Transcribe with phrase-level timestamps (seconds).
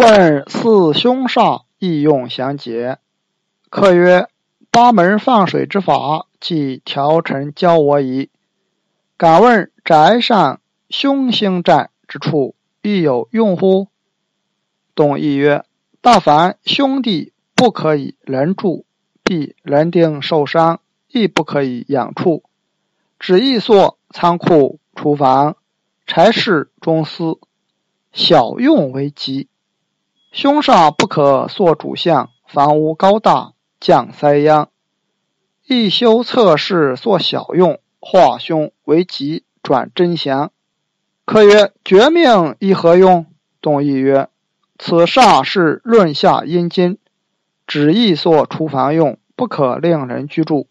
[0.00, 2.96] 问四凶煞易用详解。
[3.68, 4.28] 客曰：
[4.70, 8.30] 八门放水之法，即调陈教我矣。
[9.18, 13.88] 敢问宅上凶星占之处，亦有用乎？
[14.94, 15.66] 董义曰：
[16.00, 18.86] 大凡兄弟不可以人住，
[19.22, 22.42] 必人丁受伤，亦不可以养畜。
[23.18, 25.58] 只易所仓库、厨房、
[26.06, 27.38] 柴室、中司，
[28.14, 29.48] 小用为吉。
[30.32, 34.68] 凶煞不可作主相，房屋高大降灾殃。
[35.66, 40.52] 一修测试作小用，化凶为吉，转真祥。
[41.24, 43.26] 客曰：绝命亦何用？
[43.60, 44.28] 东义曰：
[44.78, 46.98] 此煞是论下阴金，
[47.66, 50.68] 只宜作厨房用，不可令人居住。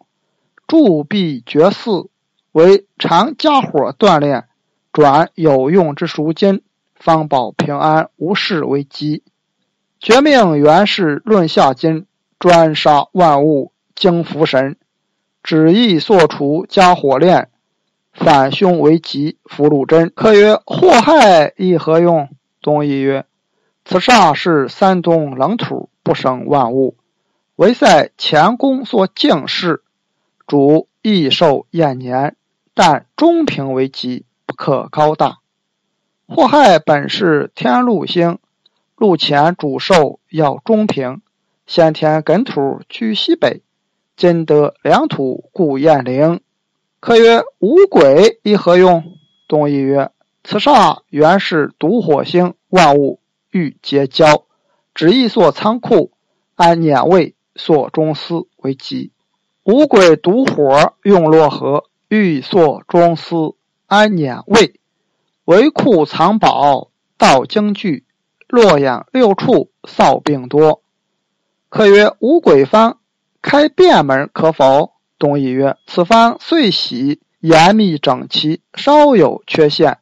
[0.68, 2.08] 铸币绝嗣，
[2.54, 4.48] 为常家伙锻炼，
[4.94, 6.64] 转有用之赎金，
[6.96, 9.22] 方保平安无事为吉。
[10.00, 12.06] 绝命原是论下金，
[12.40, 14.78] 专杀万物，惊福神，
[15.44, 17.50] 旨意所除加火炼，
[18.14, 20.10] 反凶为吉，福禄真。
[20.16, 22.30] 客曰：祸害亦何用？
[22.62, 23.26] 东夷曰：
[23.84, 26.96] 此煞是山东冷土，不生万物，
[27.58, 29.84] 唯在乾宫所敬事，
[30.48, 32.38] 主益寿延年，
[32.74, 35.40] 但中平为吉，不可高大。
[36.26, 38.40] 祸害本是天禄星。
[39.00, 41.22] 路前主寿要中平，
[41.66, 43.62] 先天艮土居西北，
[44.18, 46.42] 今得良土故燕陵。
[47.00, 49.14] 客曰：五鬼亦何用？
[49.48, 50.12] 东夷曰：
[50.44, 54.44] 此煞原是毒火星，万物欲结交，
[54.94, 56.12] 只易所仓库，
[56.56, 59.14] 安年位，所中司为吉。
[59.64, 63.56] 五鬼毒火用洛河，欲所中司
[63.88, 64.78] 安年位，
[65.46, 68.04] 为库藏宝，道京剧。
[68.50, 70.82] 洛阳六处扫病多，
[71.70, 72.98] 客曰：“五鬼方
[73.44, 80.00] 开便门可否？”东夷曰：“此方虽喜严密整齐，稍有缺陷，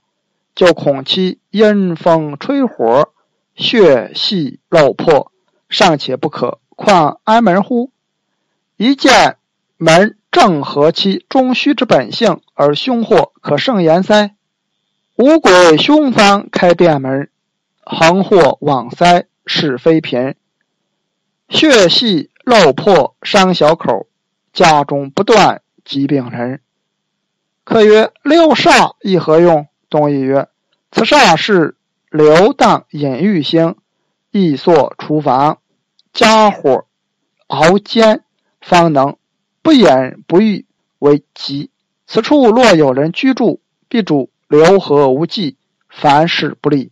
[0.56, 3.10] 就恐其阴风吹火，
[3.54, 5.34] 血细漏破，
[5.68, 7.92] 尚且不可，况安门乎？
[8.78, 9.36] 一见
[9.76, 14.36] 门正合其中虚之本性，而凶祸可胜言哉？
[15.18, 17.30] 五鬼凶方开便门。”
[17.90, 20.36] 横祸往塞是非贫，
[21.48, 24.08] 血细漏破伤小口，
[24.52, 26.60] 家中不断疾病人。
[27.64, 29.68] 客曰：六煞亦何用？
[29.90, 30.50] 东夷曰：
[30.92, 31.78] 此煞是
[32.12, 33.78] 流荡隐喻星，
[34.32, 35.60] 易作厨房，
[36.12, 36.88] 家伙
[37.48, 38.26] 熬煎，
[38.60, 39.16] 方能
[39.62, 39.88] 不隐
[40.28, 40.66] 不欲
[41.00, 41.72] 为吉。
[42.06, 45.56] 此处若有人居住，必主流和无忌，
[45.88, 46.92] 凡事不利。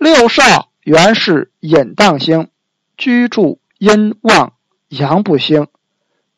[0.00, 2.48] 六煞原是隐荡星，
[2.96, 4.54] 居住阴旺
[4.88, 5.66] 阳不兴，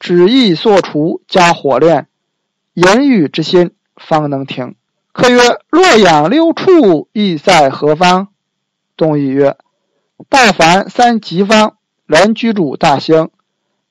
[0.00, 2.08] 旨意所除加火炼，
[2.74, 4.74] 淫欲之心方能停。
[5.12, 8.30] 客曰：若养六畜，意在何方？
[8.96, 9.56] 东夷曰：
[10.28, 13.30] 大凡三吉方，人居住大兴，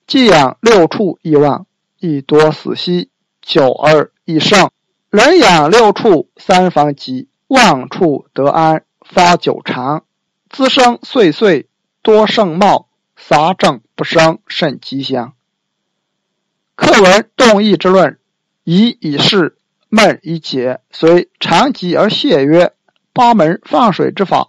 [0.06, 1.64] 既养六畜亦旺，
[1.98, 3.08] 亦多死息，
[3.40, 4.70] 久而益盛。
[5.08, 8.84] 人养六畜，三方吉，旺处得安。
[9.14, 10.06] 发久长，
[10.48, 11.68] 滋生岁岁，
[12.00, 15.34] 多盛茂，杂症不生，甚吉祥。
[16.76, 18.18] 课文动义之论，
[18.64, 19.58] 疑以释，
[19.90, 22.72] 闷以解，虽长吉而谢曰：
[23.12, 24.48] 八门放水之法，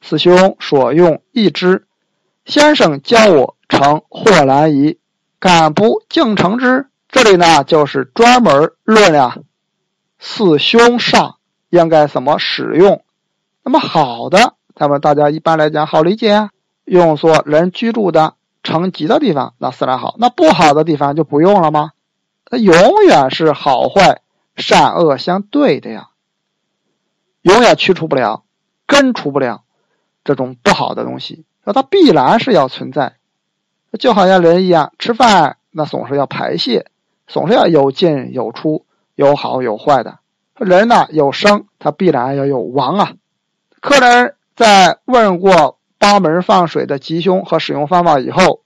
[0.00, 1.88] 此兄所用一之。
[2.44, 5.00] 先生教我成或然矣，
[5.40, 6.86] 敢不敬成之？
[7.08, 9.38] 这里呢，就是专门论呀，
[10.20, 11.34] 四凶煞
[11.68, 13.04] 应该怎么使用。
[13.66, 16.50] 那么好的，咱们大家一般来讲好理解啊，
[16.84, 20.16] 用作人居住的成集的地方，那自然好。
[20.18, 21.92] 那不好的地方就不用了吗？
[22.44, 22.74] 它永
[23.06, 24.20] 远是好坏
[24.54, 26.10] 善恶相对的呀，
[27.40, 28.42] 永远去除不了，
[28.86, 29.62] 根除不了
[30.24, 33.14] 这种不好的东西，那它必然是要存在。
[33.98, 36.90] 就好像人一样，吃饭那总是要排泄，
[37.26, 38.84] 总是要有进有出，
[39.14, 40.18] 有好有坏的。
[40.58, 43.12] 人呢有生，他必然要有亡啊。
[43.84, 48.62] 客人在问过八门放水的吉凶和使用方法以后，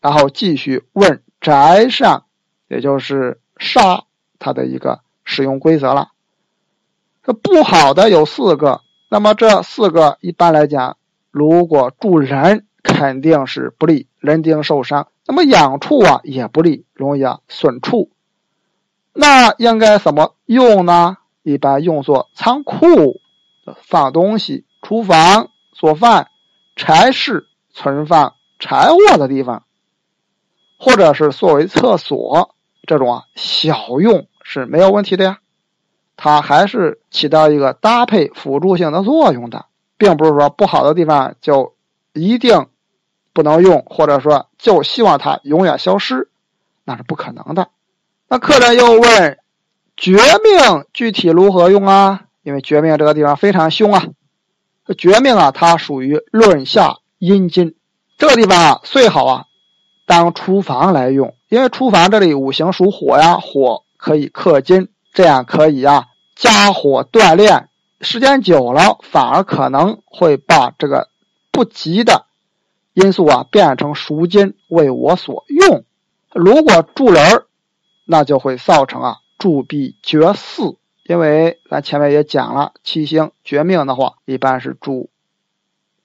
[0.00, 2.24] 然后继续问宅上，
[2.68, 4.04] 也就是煞
[4.38, 6.12] 它的一个使用规则了。
[7.22, 8.80] 这不好的有四个，
[9.10, 10.96] 那么这四个一般来讲，
[11.30, 18.10] 如果住人肯定是不利，人丁受伤；那么养畜啊也不利，容易啊损畜。
[19.12, 21.18] 那应该怎么用呢？
[21.42, 23.20] 一般用作仓库。
[23.82, 26.28] 放东西，厨房做饭，
[26.76, 29.64] 柴室存放柴火的地方，
[30.78, 32.54] 或者是作为厕所
[32.86, 35.38] 这种啊小用是没有问题的呀。
[36.16, 39.66] 它还是起到一个搭配辅助性的作用的，
[39.96, 41.74] 并不是说不好的地方就
[42.12, 42.68] 一定
[43.32, 46.28] 不能用，或者说就希望它永远消失，
[46.84, 47.68] 那是不可能的。
[48.28, 49.38] 那客人又问：
[49.96, 52.23] 绝命具体如何用啊？
[52.44, 54.04] 因为绝命这个地方非常凶啊。
[54.96, 57.74] 绝命啊，它属于论下阴金，
[58.18, 59.46] 这个地方啊最好啊
[60.06, 64.90] 当厨房来用，因为厨房这里五行属火呀，火可以克金。
[65.14, 67.68] 这样可以啊，加火锻炼，
[68.00, 71.08] 时间久了反而可能会把这个
[71.52, 72.26] 不吉的
[72.94, 75.84] 因素啊变成赎金为我所用。
[76.34, 77.44] 如果助人，
[78.04, 85.10] 那就会造成啊助必绝嗣，因为咱前面也讲了，七星绝命的话，一般是主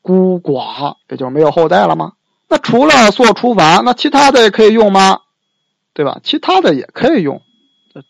[0.02, 2.14] 孤寡，也就是没有后代了吗？
[2.48, 5.22] 那除了做厨房，那其他的也可以用吗？
[5.94, 6.20] 对吧？
[6.24, 7.42] 其他的也可以用。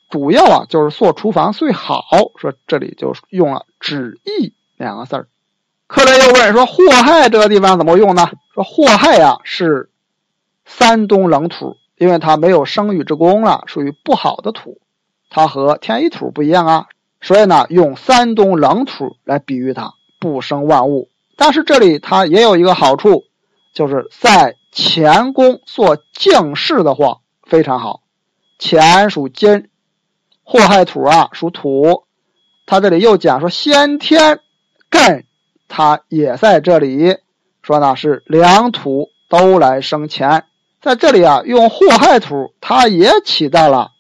[0.10, 2.04] 主要啊，就是做厨房最好。
[2.38, 5.28] 说这里就用了“旨意”两个字儿。
[5.88, 9.90] 客人又问说：“祸害这个地方怎么用呢？”说祸害呀是
[10.66, 14.80] 山东冷土，因为它没有生育之功了，属于不好的土。
[15.30, 16.88] 它和天一土不一样啊，
[17.22, 21.10] 所以呢，用山东冷土来比喻它不生万物。
[21.38, 23.24] 但是这里它也有一个好处，
[23.74, 28.02] 就是在乾宫做净室的话非常好。
[28.60, 29.70] 乾属金，
[30.44, 32.04] 祸害土啊，属土。
[32.66, 34.42] 他这里又讲说先天
[34.92, 35.24] 艮，
[35.68, 37.18] 它也在这里
[37.62, 40.44] 说呢，是两土都来生钱。
[40.82, 43.92] 在这里啊，用祸害土，它也起到了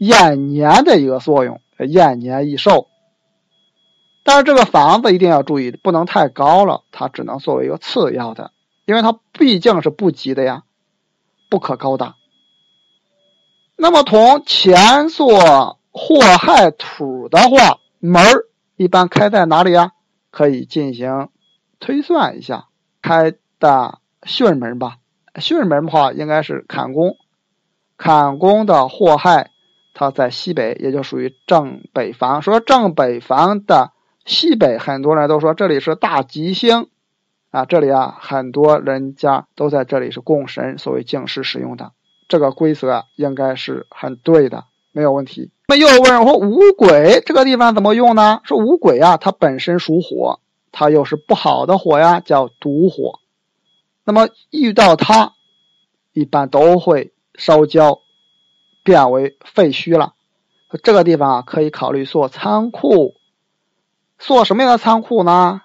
[0.00, 2.86] 延年的一个作用，延年益寿。
[4.24, 8.50] 但是这个房子一定要注意，不能太高了，它只能作为一个次要的，
[8.86, 10.62] 因为它毕竟是不吉的呀，
[11.50, 12.14] 不可高大。
[13.76, 19.92] 那么，同前座祸害土的话，门儿一般开在哪里啊？
[20.30, 21.28] 可以进行
[21.78, 22.68] 推算一下，
[23.02, 24.96] 开的巽门吧。
[25.34, 27.16] 巽门的话，应该是坎宫。
[27.98, 29.50] 坎宫的祸害，
[29.94, 32.42] 它在西北，也就属于正北方。
[32.42, 33.92] 说正北方的
[34.24, 36.88] 西北，很多人都说这里是大吉星
[37.50, 37.64] 啊。
[37.64, 41.92] 这里啊，很多人家都在这里是供神，所谓净室使用的。
[42.28, 45.50] 这个规则应该是很对的，没有问题。
[45.66, 48.40] 那又问说五鬼这个地方怎么用呢？
[48.44, 50.40] 说五鬼啊，它本身属火，
[50.72, 53.18] 它又是不好的火呀，叫毒火。
[54.04, 55.34] 那么遇到它，
[56.12, 58.00] 一般都会烧焦，
[58.82, 60.14] 变为废墟了。
[60.82, 63.14] 这个地方啊，可以考虑做仓库。
[64.18, 65.62] 做什么样的仓库呢？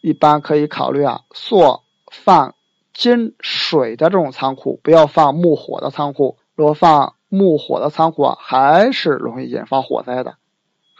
[0.00, 2.54] 一般可以考虑啊，做放。
[2.92, 6.36] 金水的这种仓库，不要放木火的仓库。
[6.54, 10.34] 如果放木火的仓库啊，还是容易引发火灾的。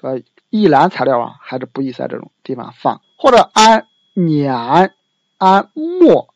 [0.00, 3.02] 所以易燃材料啊，还是不宜在这种地方放。
[3.18, 4.54] 或者安碾、
[5.36, 6.28] 安磨、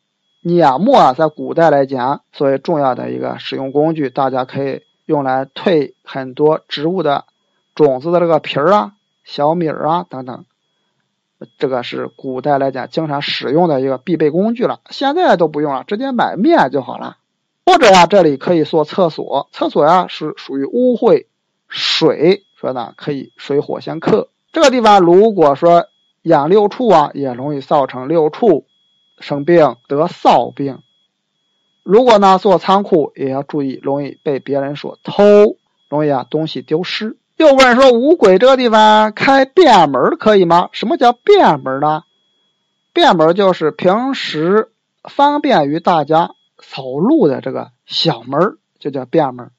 [0.43, 7.25] 碾磨啊，在古代来讲，作为重要的一个使用工具，大家可以用来退很多植物的
[7.75, 8.93] 种子的这个皮儿啊、
[9.25, 10.45] 小米儿啊等等。
[11.59, 17.19] 这个是古代来讲经常使用的一个必备工具了，现在都不用了，直接买面就好了。
[17.67, 21.27] 或者呀，这里可以做厕所，厕所呀是属于污秽
[21.69, 24.29] 水，说呢可以水火相克。
[24.53, 25.87] 这个地方如果说
[26.23, 28.65] 养六畜啊，也容易造成六畜
[29.19, 30.79] 生病得臊病。
[31.85, 35.23] 如果呢做仓库，也要注意容易被别人所偷，
[35.91, 37.19] 容易啊东西丢失。
[37.37, 40.71] 又问说五鬼这个地方开便门可以吗？
[40.73, 42.03] 什么叫便门呢？
[42.93, 44.73] 便门就是平时
[45.03, 49.51] 方便于大家走路的这个小门，就叫便门。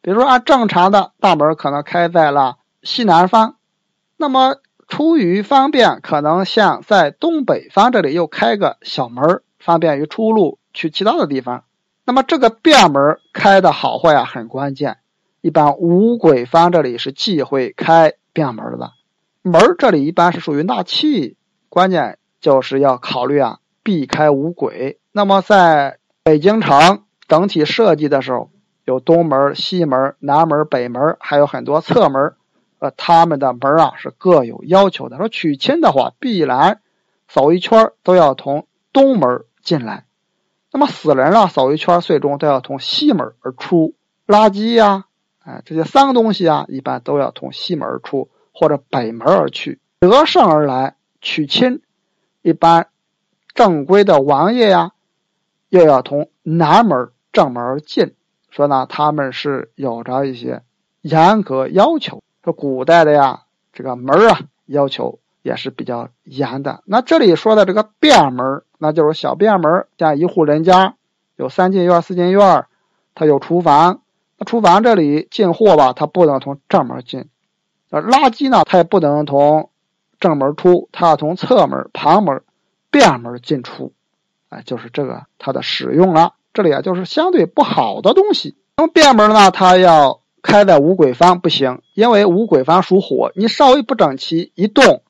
[0.00, 3.56] 比如说按正常的大门可能开在了西南方，
[4.16, 4.56] 那么
[4.88, 11.64] 出于方便，可能像在东北方这里又开个小门，方便于出入去其他的地方。
[12.08, 14.96] 那么这个便门开的好坏啊，很关键。
[15.42, 18.92] 一般五鬼方这里是忌讳开便门的，
[19.42, 21.36] 门这里一般是属于纳气，
[21.68, 24.98] 关键就是要考虑啊，避开五鬼。
[25.12, 28.48] 那么在北京城整体设计的时候，
[28.86, 32.32] 有东门、西门、南门、北门，还有很多侧门，
[32.78, 35.18] 呃，他们的门啊是各有要求的。
[35.18, 36.80] 说娶亲的话，必然
[37.28, 40.04] 走一圈都要从东门进来；
[40.72, 43.94] 那么死人了，扫一圈最终都要从西门而出。
[44.26, 45.06] 垃圾呀。
[45.38, 49.80] 哎，这些脏东西啊，一般都要从西门而出或者北门而去。
[50.00, 51.80] 得胜而来娶亲，
[52.42, 52.88] 一般
[53.54, 54.92] 正规的王爷呀，
[55.70, 58.14] 又要从南门正门进，
[58.50, 60.62] 说呢他们是有着一些
[61.00, 62.22] 严格要求。
[62.44, 66.82] 说古代的呀，这个门啊要求也是比较严的。
[66.84, 70.94] 那这里说的这个便门，那就是小便门，加一户人家
[71.36, 72.64] 有三进院、四进院，
[73.14, 74.02] 它有厨房，
[74.38, 77.24] 那厨房这里进货吧，它不能从正门进；
[77.90, 79.70] 而垃圾呢，它也不能从
[80.20, 82.42] 正门出，它要从侧门、旁门、
[82.90, 83.92] 便门进出。
[84.48, 86.34] 哎，就是这个它的使用了。
[86.54, 88.56] 这里啊，就是相对不好的东西。
[88.76, 95.02] 那么便门呢，它要开在五鬼方不行，因为五鬼方属火，你稍微不整齐一动，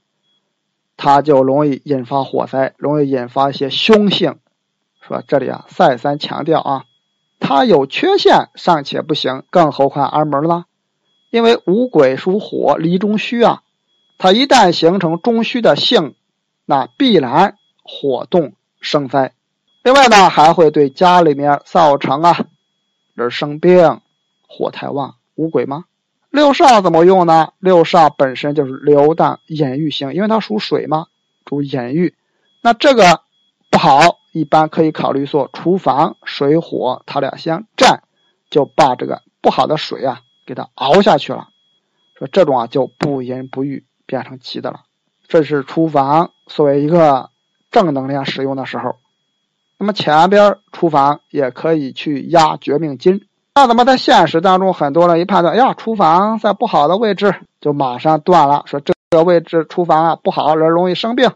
[0.99, 4.41] 它就容易引发火灾，容易引发一些凶性。
[5.01, 6.85] 说这里啊，再三强调啊，
[7.41, 10.67] 它有缺陷尚且不行，更何况二门了？
[11.31, 13.63] 因为五鬼属火，离中虚啊，
[14.19, 16.15] 它一旦形成中虚的性，
[16.67, 19.33] 那必然火动生灾。
[19.85, 22.47] 另外呢，还会对家里面造成啊
[23.15, 24.01] 人生病，
[24.49, 25.85] 火太旺，五鬼吗？
[26.31, 27.53] 六煞怎么用呢？
[27.59, 31.07] 六煞本身就是流荡隐喻性，因为它属水嘛，
[31.45, 32.15] 主隐喻。
[32.63, 33.23] 那这个
[33.71, 38.03] 不好，一般可以考虑说厨房水火它俩相战，
[38.51, 41.49] 就把这个不好的水啊给它熬下去了。
[42.19, 44.81] 说这种啊就不阴不郁，变成吉的了。
[45.29, 47.31] 这是厨房作为一个
[47.71, 48.97] 正能量使用的时候。
[49.79, 53.28] 那么前边厨房也可以去压绝命金，
[53.59, 61.33] 那怎么在现实当中，很多人一判断，哎呀，厨房在不好的位置，就马上断了，说这个位置厨房啊不好，人容易生病。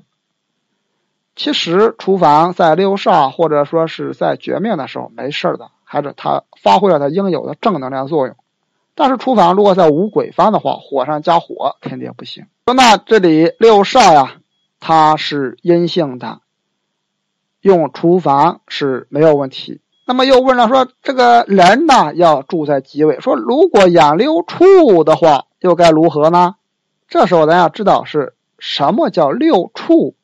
[1.35, 8.37] 其实厨房在六煞或者说是在绝命的时候没事的，还是它发挥了它应有的正能量作用。
[8.95, 12.47] 但是厨房如果在五鬼方的话，火上加火肯定不行。
[12.73, 14.35] 那这里六煞呀，
[14.79, 16.39] 它是阴性的。
[17.63, 19.81] 用厨房是没有问题。
[20.05, 23.21] 那么又问了，说这个人呢要住在几位？
[23.21, 26.57] 说如果养六畜的话，又该如何呢？
[27.09, 30.17] 这时候咱要知道是什么叫六畜。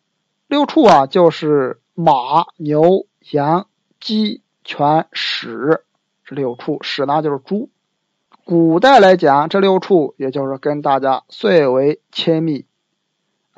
[0.49, 2.12] 六畜啊，就是马、
[2.56, 3.66] 牛、羊、
[4.00, 5.80] 鸡、犬、豕，
[6.25, 6.78] 是六畜。
[6.78, 7.70] 豕呢就是猪。
[8.44, 12.64] 古代来讲，这六畜也就是跟大家最为亲密。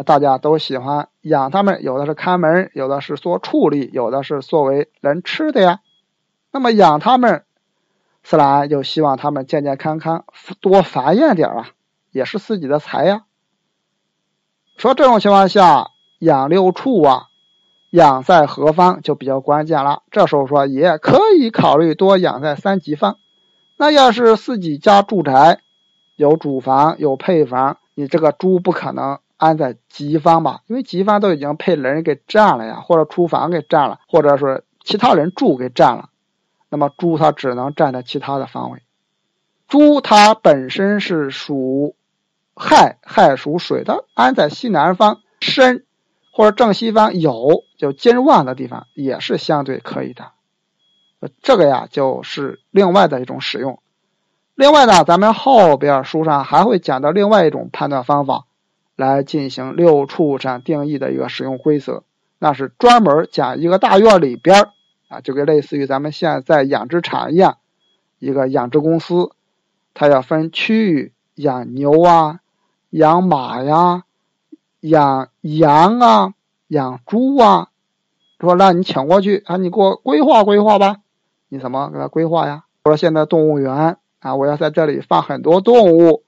[0.05, 5.81] 大家都喜欢养它们，有的是看门，有的是做畜力，有的是作为人吃的呀。
[6.53, 7.45] 那么养他们，
[8.23, 10.25] 自然就希望他们健健康康，
[10.61, 11.69] 多繁衍点啊，
[12.11, 13.25] 也是自己的财呀。
[14.77, 15.89] 说这种情况下
[16.19, 17.25] 养六畜啊，
[17.91, 20.03] 养在何方就比较关键了。
[20.11, 23.17] 这时候说也可以考虑多养在三级方。
[23.77, 25.61] 那要是自己家住宅
[26.17, 29.19] 有主房有配房，你这个猪不可能。
[29.43, 36.10] 安在吉方吧，因为吉方都已经被人给占了呀，或者厨房给占了，或者说其他人住给占了，
[36.71, 38.83] 那么猪它只能站在其他的方位。
[39.69, 41.95] 猪它本身是属
[42.57, 45.85] 亥，亥属水，的安在西南方申
[46.33, 50.31] 或者正西方酉，就金旺的地方也是相对可以的。
[51.43, 53.83] 这个呀就是另外的一种使用。
[54.55, 58.47] 另外呢，咱们后边书上还会讲到另外一种判断方法。
[58.97, 62.03] 来进行六畜产定义的一个使用规则，
[62.39, 64.69] 那是专门讲一个大院里边
[65.11, 67.59] 啊，就跟类似于咱们现在养殖场一样，
[68.21, 69.33] 一个养殖公司，
[69.93, 72.39] 它要分区域养牛啊、
[72.91, 74.05] 养马呀、
[74.81, 76.33] 养羊啊、
[76.69, 77.69] 养猪啊，
[78.39, 80.99] 说让你请过去啊，你给我规划规划吧，
[81.49, 82.65] 你怎么给他规划呀？
[82.85, 86.23] 说现在动物园啊，我要在这里放很多动物，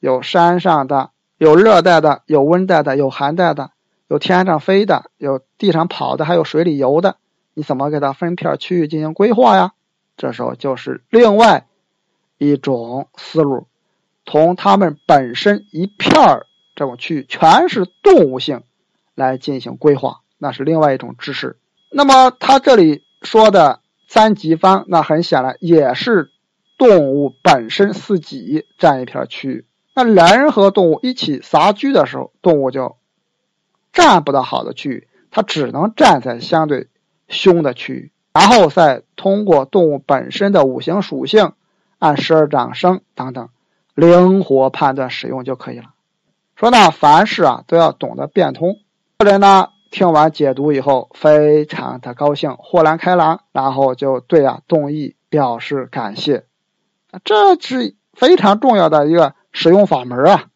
[0.00, 1.10] 有山上的。
[1.36, 3.72] 有热带的，有温带的，有寒带的，
[4.06, 7.16] 有天上飞的，有地上跑的，还有水里游的。
[7.54, 9.72] 你怎么给它分片区域进行规划呀？
[10.16, 11.66] 这时候就是另外
[12.38, 13.66] 一种思路，
[14.26, 18.62] 从它们本身一片儿这种区域全是动物性
[19.14, 21.56] 来进行规划，那是另外一种知识。
[21.90, 26.30] 那么他这里说的三级方，那很显然也是
[26.76, 29.64] 动物本身自己占一片区域。
[29.94, 32.96] 那人和动物一起杂居的时候，动物就
[33.92, 36.88] 占不到好的区域，它只能站在相对
[37.28, 41.52] 凶的区域，然后再通过动物本身的五行属性，
[41.98, 43.48] 按十二长生等等，
[43.94, 45.90] 灵活判断使用就可以了。
[46.56, 48.78] 说呢，凡事啊都要懂得变通。
[49.18, 56.44] 个人呢听完解读以后，非常的高兴，豁然开朗，然后就对啊动意表示感谢。
[57.24, 59.34] 这是非常重要的一个。
[59.56, 60.46] 使用法门啊。